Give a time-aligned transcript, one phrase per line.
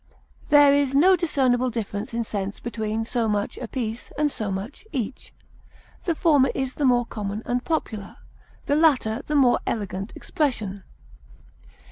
[0.49, 5.31] There is no discernible difference in sense between so much apiece and so much each;
[6.05, 8.17] the former is the more common and popular,
[8.65, 10.85] the latter the more elegant expression.